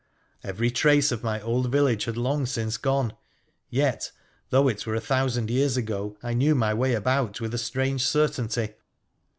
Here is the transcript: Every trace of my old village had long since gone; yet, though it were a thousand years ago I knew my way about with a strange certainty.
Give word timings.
Every 0.43 0.71
trace 0.71 1.11
of 1.11 1.21
my 1.21 1.39
old 1.41 1.69
village 1.71 2.05
had 2.05 2.17
long 2.17 2.47
since 2.47 2.75
gone; 2.77 3.13
yet, 3.69 4.11
though 4.49 4.67
it 4.67 4.87
were 4.87 4.95
a 4.95 4.99
thousand 4.99 5.51
years 5.51 5.77
ago 5.77 6.17
I 6.23 6.33
knew 6.33 6.55
my 6.55 6.73
way 6.73 6.95
about 6.95 7.39
with 7.39 7.53
a 7.53 7.59
strange 7.59 8.03
certainty. 8.03 8.69